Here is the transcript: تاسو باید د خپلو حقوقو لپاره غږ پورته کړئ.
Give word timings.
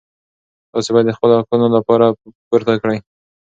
تاسو 0.71 0.89
باید 0.93 1.07
د 1.07 1.11
خپلو 1.17 1.33
حقوقو 1.39 1.67
لپاره 1.77 2.03
غږ 2.09 2.15
پورته 2.49 2.73
کړئ. 2.81 2.97